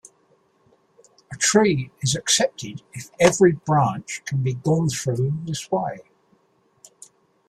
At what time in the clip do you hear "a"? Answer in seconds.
1.31-1.37